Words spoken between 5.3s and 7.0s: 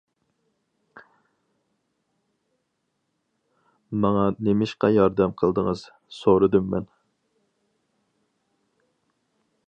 قىلدىڭىز؟- سورىدىم مەن.